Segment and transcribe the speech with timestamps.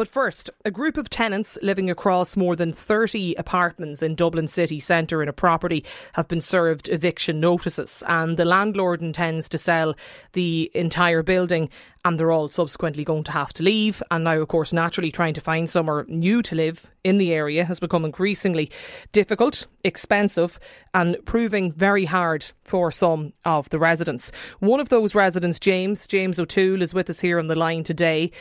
[0.00, 4.80] But first, a group of tenants living across more than 30 apartments in Dublin city
[4.80, 5.84] centre in a property
[6.14, 9.94] have been served eviction notices, and the landlord intends to sell
[10.32, 11.68] the entire building,
[12.02, 14.02] and they're all subsequently going to have to leave.
[14.10, 17.66] And now, of course, naturally, trying to find somewhere new to live in the area
[17.66, 18.70] has become increasingly
[19.12, 20.58] difficult, expensive,
[20.94, 24.32] and proving very hard for some of the residents.
[24.60, 28.32] One of those residents, James, James O'Toole, is with us here on the line today.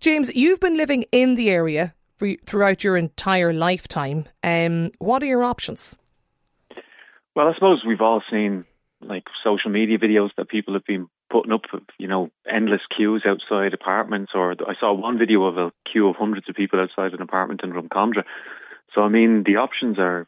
[0.00, 4.24] James, you've been living in the area for, throughout your entire lifetime.
[4.42, 5.98] Um, what are your options?
[7.36, 8.64] Well, I suppose we've all seen
[9.02, 11.62] like social media videos that people have been putting up,
[11.98, 14.32] you know, endless queues outside apartments.
[14.34, 17.60] Or I saw one video of a queue of hundreds of people outside an apartment
[17.62, 18.24] in Drumcondra.
[18.94, 20.26] So I mean, the options are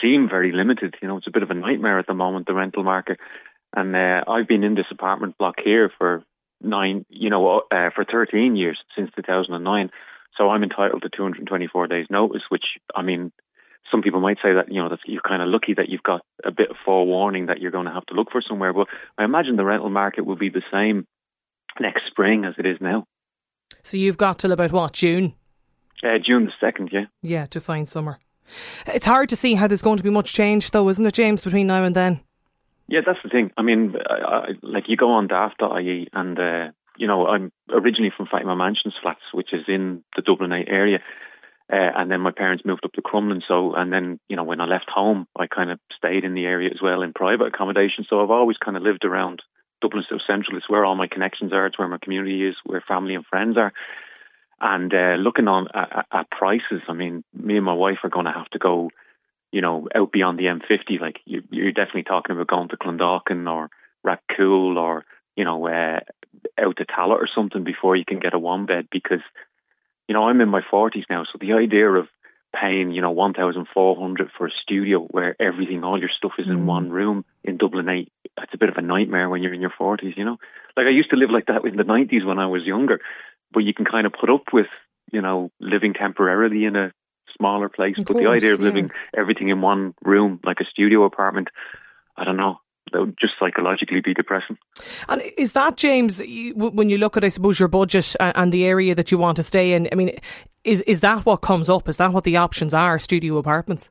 [0.00, 0.94] seem very limited.
[1.02, 3.18] You know, it's a bit of a nightmare at the moment, the rental market.
[3.76, 6.24] And uh, I've been in this apartment block here for
[6.64, 9.90] nine, you know, uh, for 13 years since 2009.
[10.36, 13.32] So I'm entitled to 224 days notice, which I mean,
[13.90, 16.22] some people might say that you know that you're kind of lucky that you've got
[16.44, 18.72] a bit of forewarning that you're going to have to look for somewhere.
[18.72, 21.06] But I imagine the rental market will be the same
[21.78, 23.06] next spring as it is now.
[23.82, 25.34] So you've got till about what June?
[26.02, 27.06] Uh, June the second, yeah.
[27.22, 28.18] Yeah, to find summer.
[28.86, 31.44] It's hard to see how there's going to be much change, though, isn't it, James,
[31.44, 32.20] between now and then?
[32.88, 33.50] Yeah, that's the thing.
[33.56, 38.12] I mean, I, I, like you go on daft.ie and, uh, you know, I'm originally
[38.16, 40.98] from Fatima Mansions Flats, which is in the Dublin area.
[41.72, 43.40] Uh, and then my parents moved up to Crumlin.
[43.48, 46.44] So, and then, you know, when I left home, I kind of stayed in the
[46.44, 48.04] area as well in private accommodation.
[48.08, 49.40] So I've always kind of lived around
[49.80, 50.58] Dublin South Central.
[50.58, 51.66] It's where all my connections are.
[51.66, 53.72] It's where my community is, where family and friends are.
[54.60, 58.26] And uh, looking on at, at prices, I mean, me and my wife are going
[58.26, 58.90] to have to go
[59.54, 63.48] you know, out beyond the M50, like you, are definitely talking about going to Clondalkin
[63.48, 63.70] or
[64.04, 65.04] Rathcoole or,
[65.36, 66.00] you know, uh,
[66.58, 69.20] out to Tallaght or something before you can get a one bed because,
[70.08, 71.22] you know, I'm in my 40s now.
[71.22, 72.08] So the idea of
[72.60, 76.64] paying, you know, 1,400 for a studio where everything, all your stuff is in mm.
[76.64, 79.72] one room in Dublin 8, that's a bit of a nightmare when you're in your
[79.80, 80.38] 40s, you know?
[80.76, 82.98] Like I used to live like that in the 90s when I was younger,
[83.52, 84.66] but you can kind of put up with,
[85.12, 86.92] you know, living temporarily in a
[87.36, 87.96] smaller place.
[87.98, 88.66] Of but course, the idea of yeah.
[88.66, 91.48] living everything in one room, like a studio apartment,
[92.16, 92.60] I don't know.
[92.92, 94.56] That would just psychologically be depressing.
[95.08, 96.22] And is that, James,
[96.54, 99.42] when you look at, I suppose, your budget and the area that you want to
[99.42, 100.16] stay in, I mean,
[100.64, 101.88] is is that what comes up?
[101.88, 103.90] Is that what the options are, studio apartments?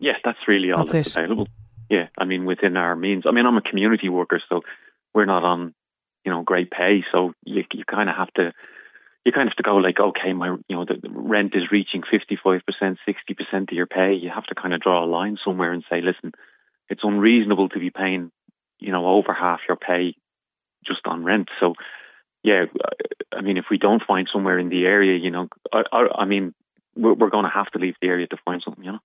[0.00, 1.48] Yes, that's really all that's, that's available.
[1.88, 3.24] Yeah, I mean, within our means.
[3.26, 4.62] I mean, I'm a community worker, so
[5.14, 5.72] we're not on,
[6.24, 7.04] you know, great pay.
[7.12, 8.52] So you, you kind of have to
[9.26, 12.02] you kind of have to go like, okay, my you know the, rent is reaching
[12.08, 14.14] fifty five percent, sixty percent of your pay.
[14.14, 16.30] You have to kind of draw a line somewhere and say, listen,
[16.88, 18.30] it's unreasonable to be paying,
[18.78, 20.14] you know, over half your pay
[20.86, 21.48] just on rent.
[21.58, 21.74] So,
[22.44, 22.66] yeah,
[23.32, 26.24] I mean, if we don't find somewhere in the area, you know, I, I, I
[26.24, 26.54] mean,
[26.94, 29.00] we're, we're going to have to leave the area to find something, you know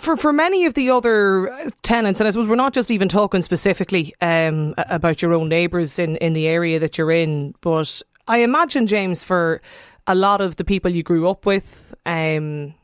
[0.00, 3.42] for for many of the other tenants, and I suppose we're not just even talking
[3.42, 8.38] specifically um, about your own neighbours in, in the area that you're in, but I
[8.38, 9.60] imagine, James, for
[10.06, 12.74] a lot of the people you grew up with, um,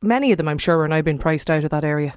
[0.00, 2.14] many of them, I'm sure, are now being priced out of that area.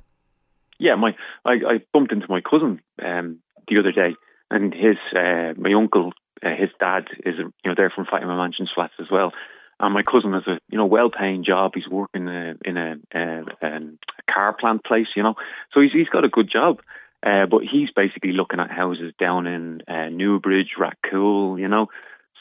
[0.78, 4.16] Yeah, my I, I bumped into my cousin um, the other day,
[4.52, 6.12] and his uh, my uncle,
[6.44, 9.32] uh, his dad is you know they're from Fatima Mansions flats as well,
[9.80, 11.72] and my cousin has a you know well paying job.
[11.76, 15.36] He's working in a, in a, a, um, a car plant place, you know,
[15.74, 16.82] so he's he's got a good job.
[17.26, 21.88] Uh, but he's basically looking at houses down in uh, Newbridge, Rathcoole, you know.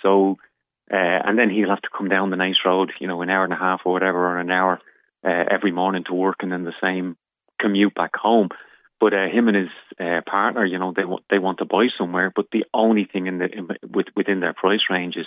[0.05, 0.37] So,
[0.93, 3.45] uh, and then he'll have to come down the Naas road, you know, an hour
[3.45, 4.81] and a half or whatever, or an hour
[5.27, 7.17] uh, every morning to work, and then the same
[7.61, 8.51] commute back home.
[9.01, 11.87] But uh, him and his uh, partner, you know, they want they want to buy
[11.99, 15.27] somewhere, but the only thing in the in, with, within their price range is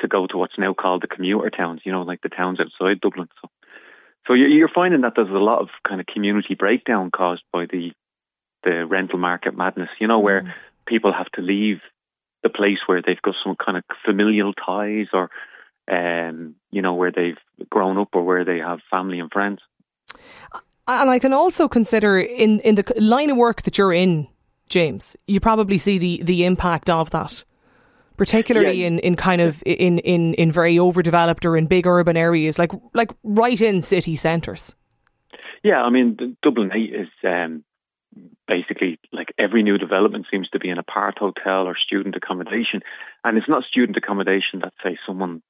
[0.00, 3.00] to go to what's now called the commuter towns, you know, like the towns outside
[3.00, 3.28] Dublin.
[3.40, 3.48] So,
[4.26, 7.66] so you're, you're finding that there's a lot of kind of community breakdown caused by
[7.66, 7.92] the
[8.64, 10.52] the rental market madness, you know, where mm.
[10.86, 11.80] people have to leave
[12.44, 15.30] the place where they've got some kind of familial ties or,
[15.90, 17.38] um, you know, where they've
[17.68, 19.60] grown up or where they have family and friends.
[20.86, 24.28] And I can also consider in, in the line of work that you're in,
[24.68, 27.42] James, you probably see the, the impact of that.
[28.16, 28.86] Particularly yeah.
[28.86, 32.70] in, in kind of in, in, in very overdeveloped or in big urban areas, like
[32.92, 34.76] like right in city centres.
[35.64, 37.64] Yeah, I mean Dublin 8 is um,
[38.46, 42.80] basically like every new development seems to be in a part hotel or student accommodation.
[43.22, 45.42] And it's not student accommodation that say someone,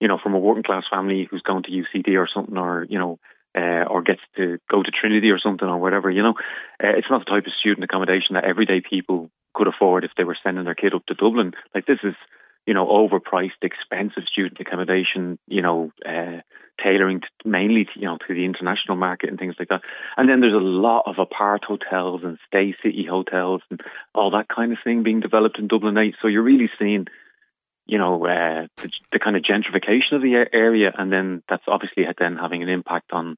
[0.00, 2.98] you know, from a working class family who's going to UCD or something or, you
[2.98, 3.18] know,
[3.56, 6.10] uh, or gets to go to Trinity or something or whatever.
[6.10, 6.34] You know,
[6.82, 10.24] uh, it's not the type of student accommodation that everyday people could afford if they
[10.24, 11.52] were sending their kid up to Dublin.
[11.74, 12.14] Like this is,
[12.66, 15.38] you know, overpriced, expensive student accommodation.
[15.46, 16.40] You know, uh,
[16.82, 19.82] tailoring to, mainly, to, you know, to the international market and things like that.
[20.16, 23.80] And then there's a lot of apart hotels and Staycity hotels and
[24.14, 26.14] all that kind of thing being developed in Dublin 8.
[26.20, 27.06] So you're really seeing
[27.86, 32.04] you know, uh, the, the, kind of gentrification of the area, and then that's obviously
[32.18, 33.36] then having an impact on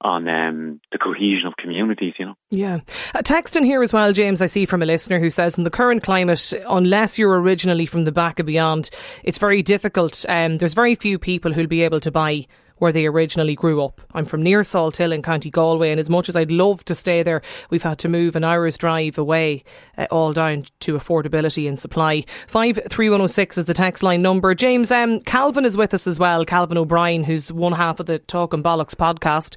[0.00, 2.34] on um, the cohesion of communities, you know.
[2.50, 2.80] Yeah.
[3.14, 5.64] A text in here as well, James, I see from a listener who says, in
[5.64, 8.90] the current climate, unless you're originally from the back of beyond,
[9.24, 10.24] it's very difficult.
[10.28, 12.46] Um, there's very few people who'll be able to buy
[12.78, 14.00] where they originally grew up.
[14.12, 17.22] I'm from near Salthill in County Galway, and as much as I'd love to stay
[17.22, 19.64] there, we've had to move an hour's drive away,
[19.96, 22.24] uh, all down to affordability and supply.
[22.48, 24.54] 53106 is the text line number.
[24.54, 28.18] James, um, Calvin is with us as well, Calvin O'Brien, who's one half of the
[28.18, 29.56] Talking Bollocks podcast.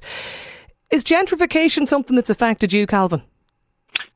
[0.90, 3.22] Is gentrification something that's affected you, Calvin?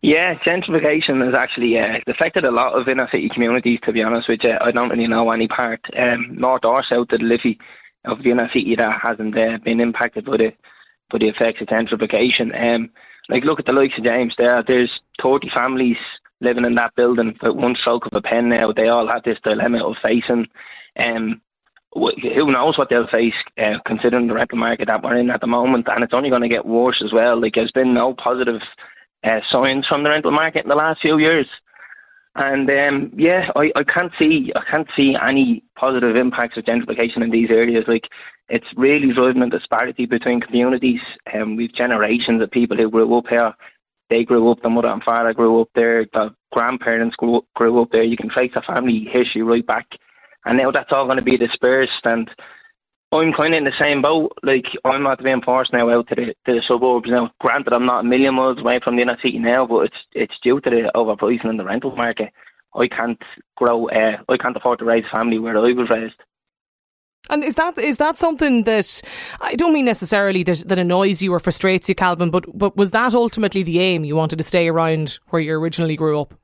[0.02, 3.80] Yeah, gentrification has actually uh, affected a lot of inner city communities.
[3.84, 7.08] To be honest with you, I don't really know any part um, north or south
[7.12, 7.58] of the Liffey
[8.06, 10.50] of the city that hasn't uh, been impacted by the
[11.10, 12.50] by the effects of gentrification.
[12.54, 12.90] Um,
[13.28, 14.62] like look at the likes of James there.
[14.66, 14.90] There's
[15.22, 15.96] 30 families
[16.40, 18.68] living in that building with one stroke of a pen now.
[18.76, 20.46] They all have this dilemma of facing.
[20.98, 21.40] Um,
[21.94, 25.46] who knows what they'll face, uh, considering the rental market that we're in at the
[25.46, 27.40] moment, and it's only going to get worse as well.
[27.40, 28.60] Like there's been no positive
[29.24, 31.46] uh, signs from the rental market in the last few years.
[32.38, 37.22] And um, yeah, I, I can't see I can't see any positive impacts of gentrification
[37.22, 37.84] in these areas.
[37.88, 38.04] Like
[38.50, 41.00] it's really driving a disparity between communities.
[41.32, 43.54] Um, we've generations of people who grew up here.
[44.10, 44.58] They grew up.
[44.62, 46.04] The mother and father grew up there.
[46.12, 48.04] The grandparents grew up, grew up there.
[48.04, 49.86] You can trace the family history right back,
[50.44, 52.04] and now that's all going to be dispersed.
[52.04, 52.28] And
[53.12, 54.32] I'm kind of in the same boat.
[54.42, 57.08] Like I'm not being forced now out to the to the suburbs.
[57.08, 59.96] Now, granted, I'm not a million miles away from the inner city now, but it's
[60.12, 62.30] it's due to the overpricing in the rental market.
[62.74, 63.22] I can't
[63.56, 63.88] grow.
[63.88, 66.20] Uh, I can't afford to raise a family where I was raised.
[67.28, 69.02] And is that is that something that
[69.40, 72.90] I don't mean necessarily that, that annoys you or frustrates you, Calvin, but but was
[72.92, 74.04] that ultimately the aim?
[74.04, 76.34] You wanted to stay around where you originally grew up.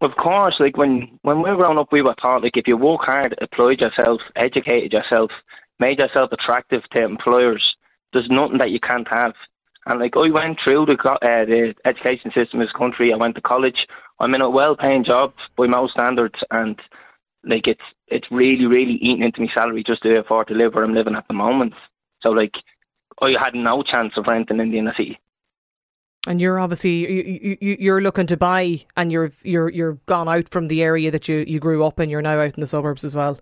[0.00, 2.76] Of course, like when when we were growing up, we were taught like if you
[2.76, 5.30] work hard, applied yourself, educated yourself,
[5.78, 7.76] made yourself attractive to employers.
[8.12, 9.34] There's nothing that you can't have.
[9.86, 13.12] And like I went through the uh, the education system in this country.
[13.12, 13.78] I went to college.
[14.20, 16.78] I'm in a well-paying job by most standards, and
[17.44, 20.84] like it's it's really really eating into my salary just to afford to live where
[20.84, 21.72] I'm living at the moment.
[22.24, 22.52] So like
[23.22, 25.18] I had no chance of renting in the inner city.
[26.26, 30.68] And you're obviously you, are looking to buy, and you're you're you're gone out from
[30.68, 32.10] the area that you, you grew up in.
[32.10, 33.38] You're now out in the suburbs as well.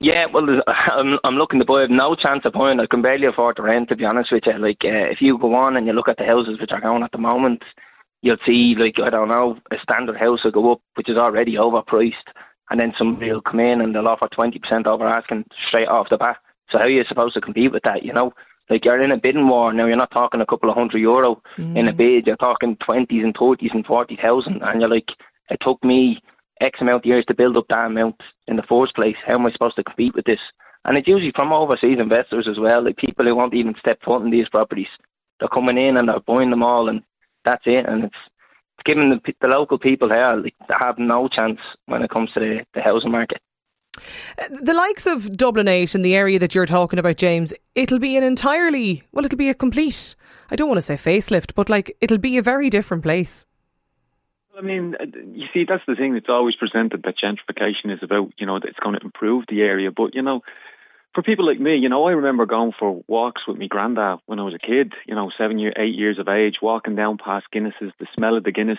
[0.00, 1.86] Yeah, well, I'm, I'm looking to buy.
[1.88, 2.80] No chance of buying.
[2.80, 3.90] I can barely afford to rent.
[3.90, 6.16] To be honest with you, like uh, if you go on and you look at
[6.16, 7.62] the houses which are going at the moment,
[8.22, 11.56] you'll see like I don't know a standard house will go up, which is already
[11.56, 12.32] overpriced,
[12.70, 16.08] and then somebody will come in and they'll offer twenty percent over asking straight off
[16.10, 16.38] the bat.
[16.72, 18.02] So how are you supposed to compete with that?
[18.02, 18.32] You know,
[18.70, 19.86] like you're in a bidding war now.
[19.86, 21.78] You're not talking a couple of hundred euro mm.
[21.78, 22.26] in a bid.
[22.26, 25.08] You're talking twenties and thirties and forty thousand, and you're like,
[25.50, 26.22] it took me
[26.60, 29.16] X amount of years to build up that amount in the first place.
[29.26, 30.40] How am I supposed to compete with this?
[30.84, 34.22] And it's usually from overseas investors as well, like people who won't even step foot
[34.22, 34.88] in these properties.
[35.38, 37.02] They're coming in and they're buying them all, and
[37.44, 37.84] that's it.
[37.86, 38.16] And it's,
[38.78, 42.30] it's giving the, the local people here like, they have no chance when it comes
[42.32, 43.38] to the, the housing market.
[44.48, 48.16] The likes of Dublin 8 and the area that you're talking about, James, it'll be
[48.16, 50.14] an entirely, well, it'll be a complete,
[50.50, 53.44] I don't want to say facelift, but like it'll be a very different place.
[54.56, 58.32] I mean, uh, you see, that's the thing that's always presented that gentrification is about,
[58.38, 59.90] you know, it's going to improve the area.
[59.90, 60.42] But, you know,
[61.14, 64.38] for people like me, you know, I remember going for walks with my granddad when
[64.38, 67.46] I was a kid, you know, seven year, eight years of age, walking down past
[67.52, 68.78] Guinness's, the smell of the Guinness.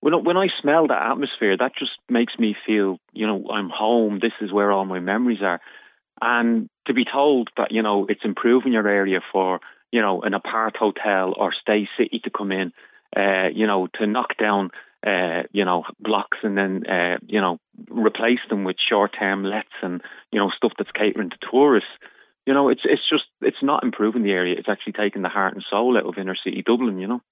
[0.00, 3.70] When I, when I smell that atmosphere, that just makes me feel, you know, I'm
[3.70, 4.18] home.
[4.20, 5.60] This is where all my memories are.
[6.20, 10.34] And to be told that, you know, it's improving your area for, you know, an
[10.34, 12.72] apart hotel or stay city to come in,
[13.16, 14.70] uh, you know, to knock down
[15.06, 17.58] uh, you know, blocks and then, uh, you know,
[17.90, 21.90] replace them with short-term lets and, you know, stuff that's catering to tourists.
[22.46, 24.56] You know, it's it's just it's not improving the area.
[24.58, 26.98] It's actually taking the heart and soul out of inner city Dublin.
[26.98, 27.22] You know.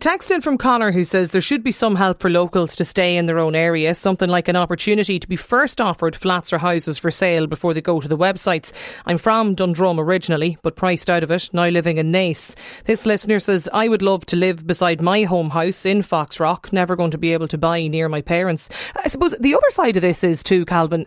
[0.00, 3.16] Text in from Connor who says there should be some help for locals to stay
[3.16, 6.98] in their own area, something like an opportunity to be first offered flats or houses
[6.98, 8.72] for sale before they go to the websites.
[9.06, 12.54] I'm from Dundrum originally, but priced out of it, now living in Naas.
[12.84, 16.94] This listener says, I would love to live beside my home house in Foxrock, never
[16.94, 18.68] going to be able to buy near my parents.
[19.02, 21.06] I suppose the other side of this is too, Calvin,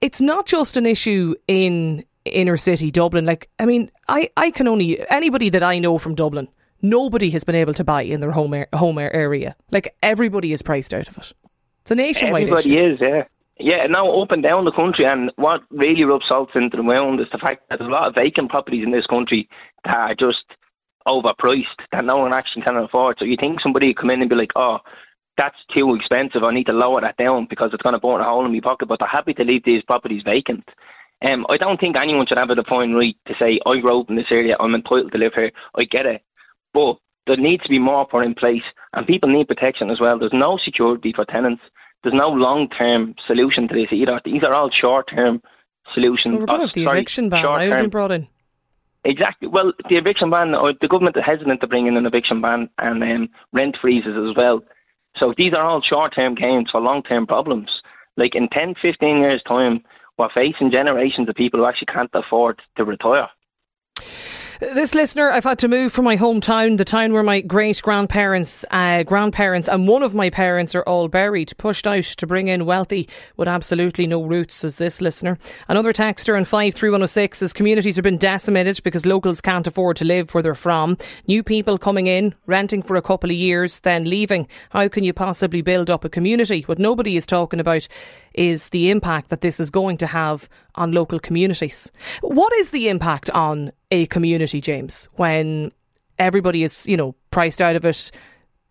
[0.00, 3.24] it's not just an issue in inner city Dublin.
[3.24, 6.48] Like, I mean, I, I can only anybody that I know from Dublin,
[6.84, 9.56] nobody has been able to buy in their home home area.
[9.72, 11.32] Like everybody is priced out of it.
[11.80, 12.92] It's a nationwide Everybody issue.
[12.92, 13.22] is, yeah.
[13.58, 17.20] Yeah, now up and down the country, and what really rubs salt into the wound
[17.20, 19.48] is the fact that there's a lot of vacant properties in this country
[19.84, 20.42] that are just
[21.06, 23.16] overpriced, that no one actually can afford.
[23.18, 24.78] So you think somebody would come in and be like, oh,
[25.38, 28.24] that's too expensive, I need to lower that down because it's going to burn a
[28.24, 30.64] hole in my pocket, but they're happy to leave these properties vacant.
[31.22, 34.10] Um, I don't think anyone should have a defined right to say, I grew up
[34.10, 36.22] in this area, I'm entitled to live here, I get it.
[36.74, 40.18] But there needs to be more put in place, and people need protection as well.
[40.18, 41.62] There's no security for tenants
[42.04, 44.20] there's no long term solution to this either.
[44.24, 45.42] These are all short term
[45.94, 46.36] solutions.
[46.36, 48.28] Well, we're going to the sorry, eviction ban now been brought in.
[49.04, 49.48] Exactly.
[49.48, 52.68] Well, the eviction ban, or the government is hesitant to bring in an eviction ban
[52.78, 54.62] and um, rent freezes as well.
[55.20, 57.70] So these are all short term gains for long term problems.
[58.16, 59.82] Like in 10, 15 years' time,
[60.18, 63.28] we're facing generations of people who actually can't afford to retire.
[64.72, 68.64] This listener, I've had to move from my hometown, the town where my great grandparents,
[68.70, 72.64] uh, grandparents, and one of my parents are all buried, pushed out to bring in
[72.64, 73.06] wealthy
[73.36, 75.38] with absolutely no roots, says this listener.
[75.68, 80.32] Another texter on 53106 says communities have been decimated because locals can't afford to live
[80.32, 80.96] where they're from.
[81.26, 84.48] New people coming in, renting for a couple of years, then leaving.
[84.70, 86.62] How can you possibly build up a community?
[86.62, 87.86] What nobody is talking about
[88.34, 91.90] is the impact that this is going to have on local communities.
[92.20, 95.72] What is the impact on a community, James, when
[96.18, 98.10] everybody is, you know, priced out of it?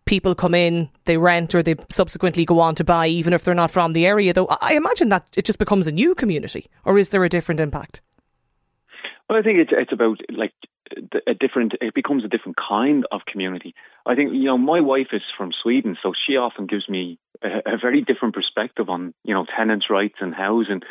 [0.05, 3.55] People come in, they rent, or they subsequently go on to buy, even if they're
[3.55, 4.33] not from the area.
[4.33, 7.61] Though I imagine that it just becomes a new community, or is there a different
[7.61, 8.01] impact?
[9.29, 10.51] Well, I think it's it's about like
[11.27, 11.73] a different.
[11.81, 13.75] It becomes a different kind of community.
[14.05, 17.73] I think you know my wife is from Sweden, so she often gives me a,
[17.73, 20.81] a very different perspective on you know tenants' rights and housing.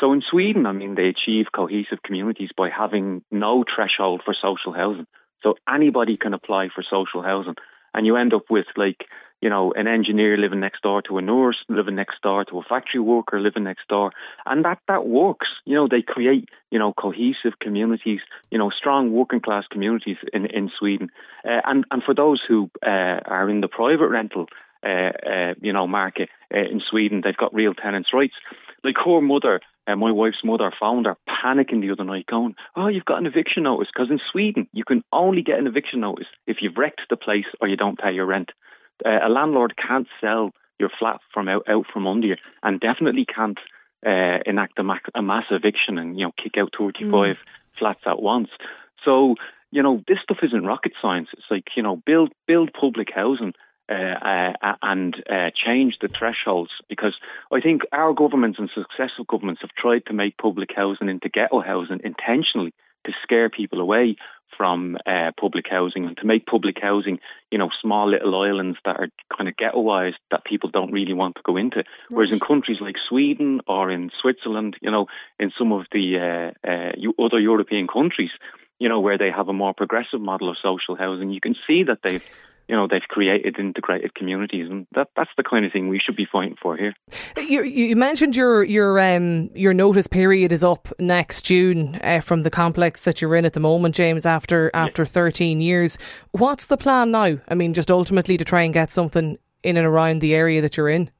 [0.00, 4.72] So in Sweden, I mean, they achieve cohesive communities by having no threshold for social
[4.72, 5.06] housing.
[5.42, 7.54] So anybody can apply for social housing,
[7.92, 9.06] and you end up with like
[9.44, 12.62] you know, an engineer living next door to a nurse living next door to a
[12.62, 14.10] factory worker living next door.
[14.46, 15.48] And that, that works.
[15.66, 18.20] You know, they create, you know, cohesive communities,
[18.50, 21.10] you know, strong working class communities in, in Sweden.
[21.44, 24.46] Uh, and, and for those who uh, are in the private rental,
[24.82, 28.36] uh, uh you know, market uh, in Sweden, they've got real tenants' rights.
[28.82, 32.88] Like her mother, uh, my wife's mother, found her panicking the other night, going, "Oh,
[32.88, 36.28] you've got an eviction notice." Because in Sweden, you can only get an eviction notice
[36.46, 38.50] if you've wrecked the place or you don't pay your rent
[39.04, 43.24] uh, a landlord can't sell your flat from out, out from under you, and definitely
[43.24, 43.58] can't
[44.06, 44.84] uh, enact a,
[45.14, 47.36] a, mass eviction and you know kick out 35 mm.
[47.78, 48.48] flats at once.
[49.04, 49.36] So
[49.70, 51.28] you know this stuff isn't rocket science.
[51.32, 53.54] It's like you know build build public housing.
[53.86, 57.14] Uh, uh, and uh, change the thresholds because
[57.52, 61.60] I think our governments and successive governments have tried to make public housing into ghetto
[61.60, 62.72] housing intentionally
[63.04, 64.16] to scare people away
[64.56, 67.18] from uh, public housing and to make public housing,
[67.50, 71.34] you know, small little islands that are kind of ghettoized that people don't really want
[71.36, 71.78] to go into.
[71.78, 71.86] Right.
[72.10, 75.06] Whereas in countries like Sweden or in Switzerland, you know,
[75.38, 78.30] in some of the uh, uh, other European countries,
[78.78, 81.84] you know, where they have a more progressive model of social housing, you can see
[81.84, 82.26] that they've
[82.68, 86.16] you know they've created integrated communities, and that that's the kind of thing we should
[86.16, 86.94] be fighting for here.
[87.36, 92.42] You, you mentioned your your um, your notice period is up next June uh, from
[92.42, 94.26] the complex that you're in at the moment, James.
[94.26, 95.08] After after yeah.
[95.08, 95.98] 13 years,
[96.32, 97.38] what's the plan now?
[97.48, 100.76] I mean, just ultimately to try and get something in and around the area that
[100.76, 101.10] you're in.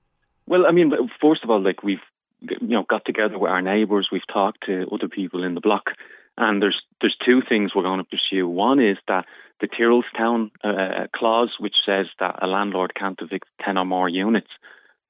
[0.47, 1.99] Well, I mean, first of all, like we've
[2.41, 5.91] you know got together with our neighbours, we've talked to other people in the block,
[6.37, 8.49] and there's there's two things we're going to pursue.
[8.49, 9.27] One is that
[9.61, 14.51] the Tyrrellstown uh, clause, which says that a landlord can't evict ten or more units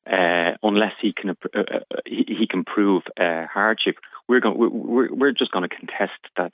[0.06, 3.96] uh, unless he can uh, uh, he, he, can prove uh, hardship.
[4.28, 6.52] We're going we're we're just going to contest that.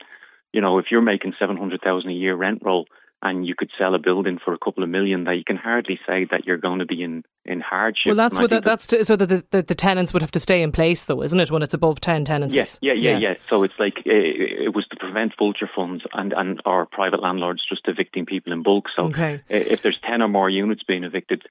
[0.53, 2.87] You know, if you're making seven hundred thousand a year rent roll
[3.21, 5.99] and you could sell a building for a couple of million, that you can hardly
[6.07, 8.07] say that you're going to be in, in hardship.
[8.07, 10.39] Well, that's what that, that's to, so that the, the, the, tenants would have to
[10.39, 11.51] stay in place, though, isn't it?
[11.51, 12.55] When it's above ten tenants.
[12.55, 16.03] Yes, yeah, yeah, yeah, yeah, So it's like it, it was to prevent vulture funds
[16.13, 18.85] and and our private landlords just evicting people in bulk.
[18.95, 19.41] So okay.
[19.49, 21.43] if there's ten or more units being evicted,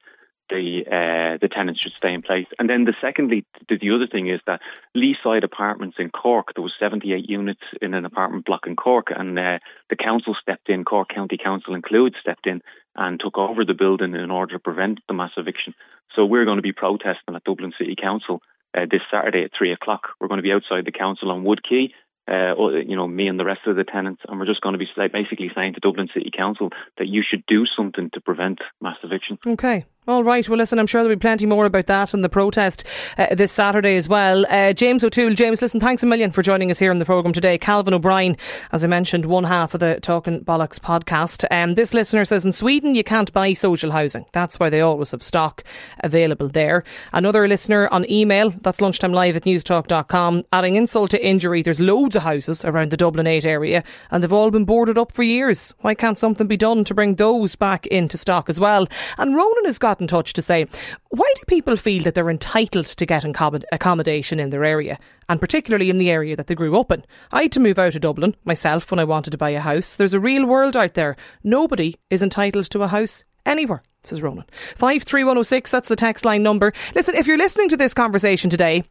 [0.51, 2.47] the uh, the tenants should stay in place.
[2.59, 4.61] And then the secondly, the, the other thing is that
[4.97, 9.39] Leeside Apartments in Cork, there was 78 units in an apartment block in Cork, and
[9.39, 12.61] uh, the council stepped in, Cork County Council included, stepped in
[12.97, 15.75] and took over the building in order to prevent the mass eviction.
[16.15, 18.43] So we're going to be protesting at Dublin City Council
[18.77, 20.09] uh, this Saturday at three o'clock.
[20.21, 21.93] We're going to be outside the council on Wood Quay
[22.31, 22.55] uh,
[22.87, 24.89] you know, me and the rest of the tenants, and we're just going to be
[25.13, 29.39] basically saying to Dublin City Council that you should do something to prevent mass eviction.
[29.45, 30.49] Okay, All right.
[30.49, 32.83] Well, listen, I'm sure there'll be plenty more about that and the protest
[33.17, 34.45] uh, this Saturday as well.
[34.51, 37.33] Uh, James O'Toole, James, listen, thanks a million for joining us here on the programme
[37.33, 37.57] today.
[37.59, 38.37] Calvin O'Brien,
[38.73, 41.45] as I mentioned, one half of the Talking Bollocks podcast.
[41.53, 44.27] Um, this listener says in Sweden you can't buy social housing.
[44.33, 45.63] That's why they always have stock
[46.01, 46.83] available there.
[47.13, 51.63] Another listener on email, that's lunchtime live at newstalk.com, adding insult to injury.
[51.63, 55.13] There's loads of houses around the Dublin 8 area and they've all been boarded up
[55.13, 55.73] for years.
[55.83, 58.89] Why can't something be done to bring those back into stock as well?
[59.17, 60.67] And Ronan has got in touch to say,
[61.09, 65.91] why do people feel that they're entitled to get accommodation in their area, and particularly
[65.91, 67.05] in the area that they grew up in?
[67.33, 69.97] I had to move out of Dublin myself when I wanted to buy a house.
[69.97, 71.17] There's a real world out there.
[71.45, 74.45] Nobody is entitled to a house anywhere, says Ronan.
[74.77, 76.73] 53106, that's the text line number.
[76.95, 78.85] Listen, if you're listening to this conversation today,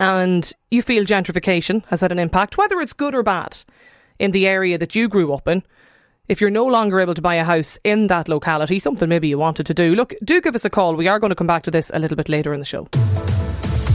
[0.00, 3.64] and you feel gentrification has had an impact, whether it's good or bad,
[4.18, 5.62] in the area that you grew up in,
[6.28, 9.38] if you're no longer able to buy a house in that locality, something maybe you
[9.38, 10.94] wanted to do, look, do give us a call.
[10.94, 12.86] We are going to come back to this a little bit later in the show.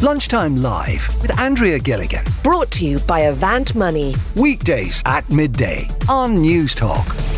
[0.01, 2.25] Lunchtime Live with Andrea Gilligan.
[2.43, 4.15] Brought to you by Avant Money.
[4.35, 7.32] Weekdays at midday on Newstalk.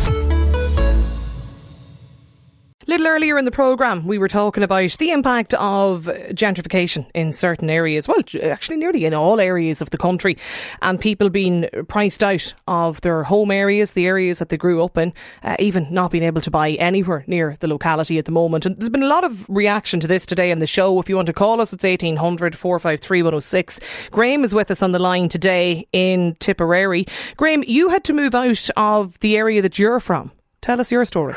[2.98, 7.68] Little earlier in the programme, we were talking about the impact of gentrification in certain
[7.68, 8.08] areas.
[8.08, 10.38] Well, actually, nearly in all areas of the country,
[10.80, 14.96] and people being priced out of their home areas, the areas that they grew up
[14.96, 15.12] in,
[15.42, 18.64] uh, even not being able to buy anywhere near the locality at the moment.
[18.64, 20.98] And there's been a lot of reaction to this today in the show.
[20.98, 23.80] If you want to call us, it's 1800 453 106.
[24.10, 27.06] Graham is with us on the line today in Tipperary.
[27.36, 30.32] Graham, you had to move out of the area that you're from.
[30.62, 31.34] Tell us your story.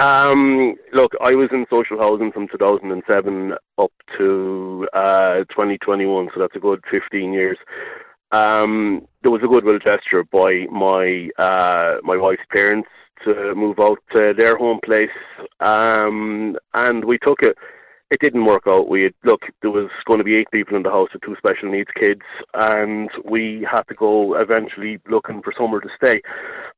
[0.00, 6.56] Um, look, I was in social housing from 2007 up to uh, 2021, so that's
[6.56, 7.58] a good 15 years.
[8.32, 12.88] Um, there was a goodwill gesture by my uh, my wife's parents
[13.24, 15.10] to move out to their home place,
[15.60, 17.58] um, and we took it
[18.10, 18.88] it didn't work out.
[18.88, 21.36] We had, look, there was going to be eight people in the house with two
[21.38, 22.22] special needs kids,
[22.54, 26.20] and we had to go eventually looking for somewhere to stay.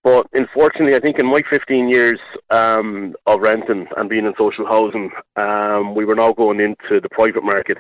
[0.05, 2.21] But unfortunately, I think in my 15 years
[2.51, 7.09] um, of renting and being in social housing, um, we were now going into the
[7.11, 7.79] private market,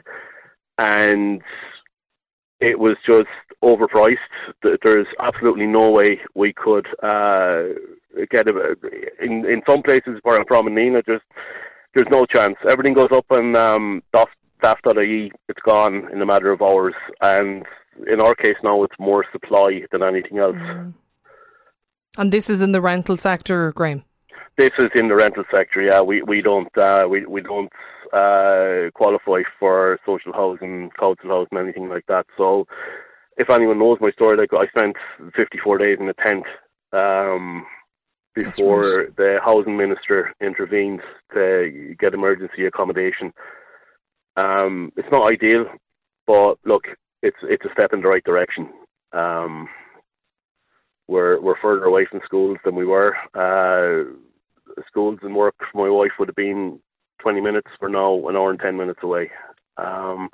[0.78, 1.42] and
[2.60, 3.26] it was just
[3.62, 4.16] overpriced.
[4.62, 7.64] There's absolutely no way we could uh,
[8.30, 8.78] get it.
[9.20, 11.24] In in some places where I'm from in Nenagh, just
[11.94, 12.56] there's no chance.
[12.68, 15.32] Everything goes up on um, daft.ie.
[15.48, 16.94] It's gone in a matter of hours.
[17.20, 17.64] And
[18.10, 20.56] in our case now, it's more supply than anything else.
[20.56, 20.94] Mm.
[22.18, 24.04] And this is in the rental sector, Graham.
[24.58, 25.82] This is in the rental sector.
[25.82, 27.72] Yeah, we we don't uh, we we don't
[28.12, 32.26] uh, qualify for social housing, council housing, anything like that.
[32.36, 32.66] So,
[33.38, 34.96] if anyone knows my story, like I spent
[35.34, 36.44] 54 days in a tent.
[36.92, 37.64] Um,
[38.34, 41.00] before the housing minister intervenes
[41.34, 43.32] to get emergency accommodation.
[44.36, 45.66] Um, it's not ideal,
[46.26, 46.84] but look,
[47.22, 48.68] it's it's a step in the right direction.
[49.12, 49.68] Um,
[51.08, 53.14] we're we're further away from schools than we were.
[53.34, 54.14] Uh,
[54.86, 56.80] schools and work for my wife would have been
[57.20, 57.68] 20 minutes.
[57.80, 59.30] We're now an hour and 10 minutes away.
[59.76, 60.30] Um,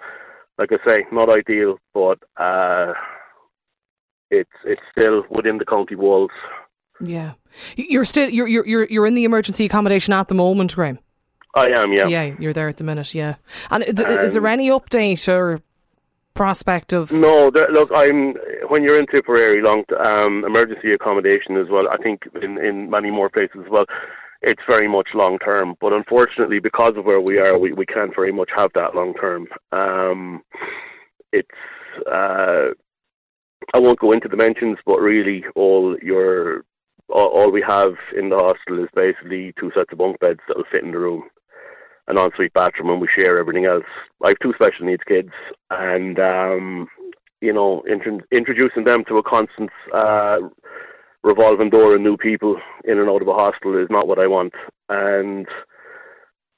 [0.59, 2.93] like I say, not ideal, but uh,
[4.31, 6.31] it's it's still within the county walls.
[7.01, 7.33] Yeah,
[7.77, 10.99] you're still you're you're you're in the emergency accommodation at the moment, Graham.
[11.55, 12.07] I am, yeah.
[12.07, 13.37] Yeah, you're there at the minute, yeah.
[13.71, 15.61] And um, is there um, any update or
[16.35, 17.11] prospect of?
[17.11, 18.35] No, there, look, I'm
[18.69, 21.89] when you're in Tipperary, long um, emergency accommodation as well.
[21.91, 23.87] I think in in many more places as well.
[24.41, 28.15] It's very much long term, but unfortunately, because of where we are, we, we can't
[28.15, 29.49] very much have that long term.
[29.73, 30.43] Um,
[31.33, 31.49] it's
[32.07, 32.69] uh,
[33.75, 36.65] I won't go into the dimensions, but really all your
[37.09, 40.65] all, all we have in the hostel is basically two sets of bunk beds that'll
[40.71, 41.25] fit in the room,
[42.09, 43.85] an ensuite bathroom, and we share everything else.
[44.25, 45.33] I have two special needs kids,
[45.71, 46.89] and um,
[47.41, 50.39] you know, int- introducing them to a constant uh,
[51.23, 54.27] revolving door of new people in and out of a hostel is not what I
[54.27, 54.53] want,
[54.89, 55.47] and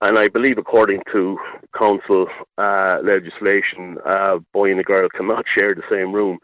[0.03, 1.39] and I believe, according to
[1.79, 6.39] council uh, legislation, a boy and a girl cannot share the same room,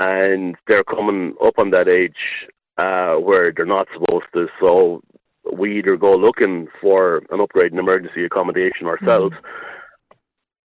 [0.00, 2.12] and they're coming up on that age
[2.78, 4.46] uh, where they're not supposed to.
[4.60, 5.02] So
[5.52, 9.34] we either go looking for an upgrade in emergency accommodation ourselves,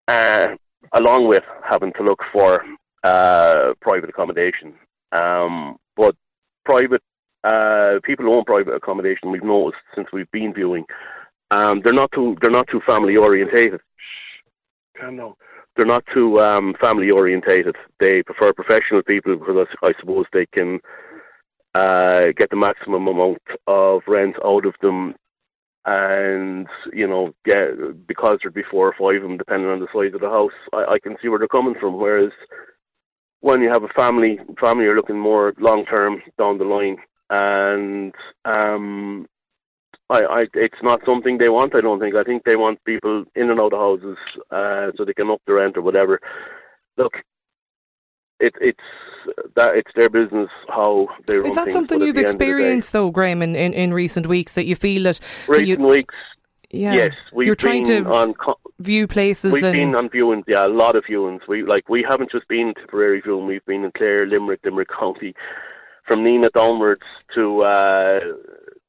[0.10, 0.54] mm-hmm.
[0.54, 2.64] uh, along with having to look for
[3.04, 4.74] uh, private accommodation.
[5.12, 6.16] Um, but
[6.66, 7.02] private
[7.44, 10.86] uh, people who own private accommodation, we've noticed since we've been viewing,
[11.52, 13.80] um, they're not too they're not too family orientated.
[15.02, 15.38] No,
[15.76, 17.76] they're not too um, family orientated.
[18.00, 20.80] They prefer professional people because I suppose they can
[21.78, 25.14] uh, get the maximum amount of rent out of them
[25.86, 29.88] and you know, get because there'd be four or five of them, depending on the
[29.94, 30.52] size of the house.
[30.74, 31.98] I, I can see where they're coming from.
[31.98, 32.32] Whereas
[33.40, 36.98] when you have a family, family are looking more long term down the line,
[37.30, 38.14] and
[38.44, 39.28] um,
[40.10, 41.76] I, I, it's not something they want.
[41.76, 42.16] I don't think.
[42.16, 44.18] I think they want people in and out of houses
[44.52, 46.20] uh, so they can up the rent or whatever.
[46.98, 47.14] Look,
[48.40, 48.80] it, it's
[49.56, 52.38] that it's their business how they run Is that something you've the end of the
[52.38, 55.86] day- experienced, though, Graham, in, in, in recent weeks that you feel that Recent you,
[55.86, 56.16] weeks,
[56.70, 58.34] yeah, yes, we've you're trying been to on.
[58.34, 61.40] Co- view places We've been on viewings, yeah, a lot of viewings.
[61.48, 63.48] We like we haven't just been in Tipperary viewing.
[63.48, 65.34] We've been in Clare, Limerick, Limerick County,
[66.08, 67.02] from Nenagh downwards
[67.36, 68.20] to uh,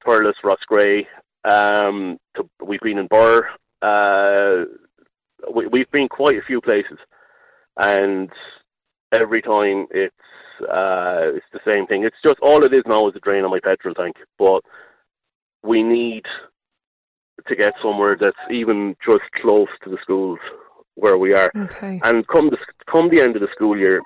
[0.07, 1.05] Thurles, Roscrea.
[1.45, 3.49] Um, to, we've been in Birr.
[3.81, 4.65] Uh,
[5.55, 6.99] we, we've been quite a few places,
[7.77, 8.29] and
[9.13, 10.15] every time it's
[10.63, 12.05] uh, it's the same thing.
[12.05, 14.17] It's just all it is now is a drain on my petrol tank.
[14.39, 14.63] But
[15.63, 16.25] we need
[17.47, 20.39] to get somewhere that's even just close to the schools
[20.95, 21.51] where we are.
[21.57, 22.01] okay.
[22.05, 22.59] And come the
[22.91, 24.03] come the end of the school year,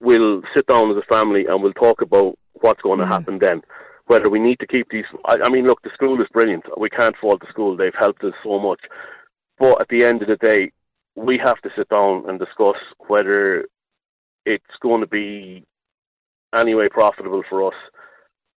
[0.00, 3.62] we'll sit down as a family and we'll talk about what's going to happen then.
[4.06, 5.04] Whether we need to keep these.
[5.24, 6.64] I, I mean, look, the school is brilliant.
[6.76, 7.76] We can't fault the school.
[7.76, 8.80] They've helped us so much.
[9.58, 10.72] But at the end of the day,
[11.14, 12.76] we have to sit down and discuss
[13.06, 13.66] whether
[14.46, 15.64] it's going to be
[16.54, 17.74] anyway profitable for us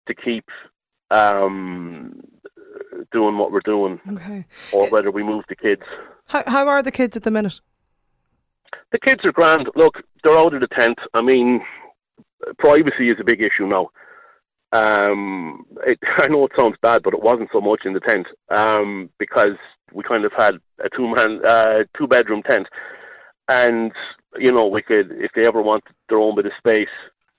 [0.08, 0.46] to keep
[1.12, 2.20] um,
[3.12, 4.46] doing what we're doing, Okay.
[4.72, 5.84] or whether we move the kids.
[6.28, 7.60] How, how are the kids at the minute?
[8.92, 9.68] The kids are grand.
[9.76, 10.98] Look, they're out of the tent.
[11.14, 11.62] I mean,
[12.60, 13.90] privacy is a big issue now.
[14.72, 18.28] Um, it, I know it sounds bad, but it wasn't so much in the tent
[18.50, 19.56] um, because
[19.94, 22.68] we kind of had a two man, uh, two bedroom tent,
[23.48, 23.92] and
[24.38, 26.88] you know we could, if they ever want their own bit of space,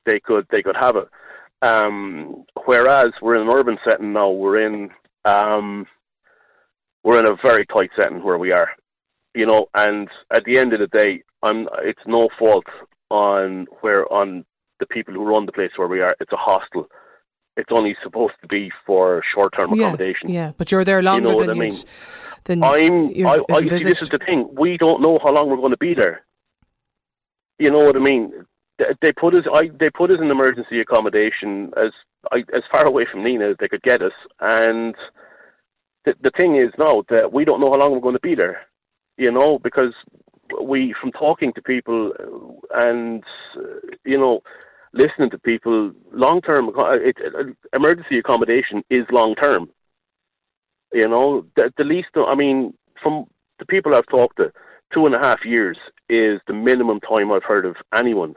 [0.06, 1.08] they could they could have it.
[1.62, 4.90] Um, whereas we're in an urban setting now, we're in
[5.24, 5.86] um,
[7.02, 8.70] we're in a very tight setting where we are,
[9.34, 9.66] you know.
[9.74, 12.66] And at the end of the day, I'm it's no fault
[13.10, 14.44] on where on
[14.80, 16.14] the people who run the place where we are.
[16.20, 16.86] It's a hostel.
[17.56, 20.28] It's only supposed to be for short term Yeah, accommodation.
[20.28, 21.72] yeah, but you're there longer you know what than I mean?
[22.44, 23.08] Than I'm.
[23.26, 24.48] I, I you see, this is the thing.
[24.52, 26.24] We don't know how long we're going to be there.
[27.58, 28.32] You know what I mean?
[29.00, 29.44] They, put us.
[29.52, 31.92] I, they put us in emergency accommodation as
[32.32, 34.12] I, as far away from Nenagh as they could get us.
[34.40, 34.94] And
[36.04, 38.34] the the thing is now that we don't know how long we're going to be
[38.34, 38.62] there.
[39.16, 39.94] You know, because
[40.60, 42.12] we from talking to people
[42.74, 43.22] and
[44.04, 44.42] you know
[44.94, 46.70] listening to people, long term
[47.76, 49.68] emergency accommodation is long term.
[50.94, 52.08] You know, the, the least.
[52.16, 53.26] I mean, from
[53.58, 54.52] the people I've talked to,
[54.94, 55.76] two and a half years
[56.08, 58.34] is the minimum time I've heard of anyone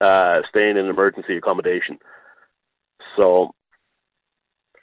[0.00, 1.98] uh, staying in emergency accommodation.
[3.20, 3.52] So.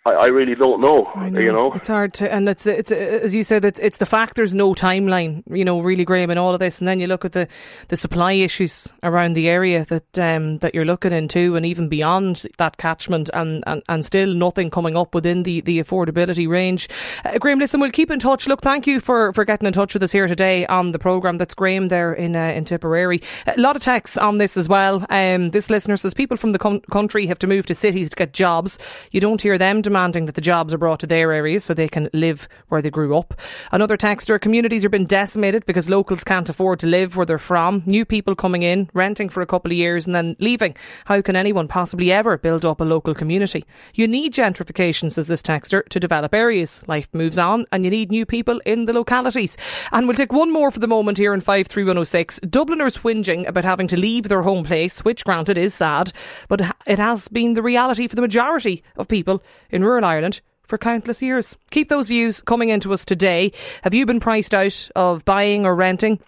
[0.10, 1.72] I, I really don't know, I you know.
[1.74, 5.44] it's hard to, and it's it's as you said, it's it's the factors, no timeline.
[5.50, 7.48] You know, really, Graham, in all of this, and then you look at the,
[7.90, 12.46] the supply issues around the area that um, that you're looking into, and even beyond
[12.58, 16.90] that catchment, and, and, and still nothing coming up within the, the affordability range.
[17.26, 18.48] Uh, Graham, listen, we'll keep in touch.
[18.48, 21.38] Look, thank you for, for getting in touch with us here today on the program.
[21.38, 23.22] That's Graham there in uh, in Tipperary.
[23.48, 25.06] A lot of texts on this as well.
[25.10, 28.16] Um, this listener says people from the con- country have to move to cities to
[28.16, 28.80] get jobs.
[29.12, 31.90] You don't hear them demanding that the jobs are brought to their areas so they
[31.90, 33.34] can live where they grew up.
[33.70, 37.84] Another texter, communities are being decimated because locals can't afford to live where they're from.
[37.86, 40.74] New people coming in, renting for a couple of years and then leaving.
[41.04, 43.66] How can anyone possibly ever build up a local community?
[43.94, 46.82] You need gentrification, says this texter, to develop areas.
[46.88, 49.58] Life moves on and you need new people in the localities.
[49.92, 52.40] And we'll take one more for the moment here in 53106.
[52.50, 56.14] Dubliners whinging about having to leave their home place, which granted is sad,
[56.48, 59.44] but it has been the reality for the majority of people
[59.80, 61.58] in rural Ireland for countless years.
[61.72, 63.52] Keep those views coming into us today.
[63.84, 66.20] Have you been priced out of buying or renting?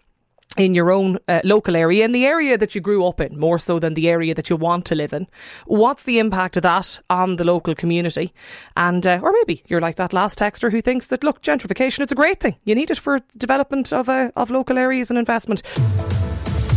[0.57, 3.57] in your own uh, local area, in the area that you grew up in, more
[3.57, 5.25] so than the area that you want to live in.
[5.65, 8.33] What's the impact of that on the local community?
[8.75, 12.11] And, uh, or maybe you're like that last texter who thinks that, look, gentrification, it's
[12.11, 12.57] a great thing.
[12.65, 15.63] You need it for development of, uh, of local areas and investment.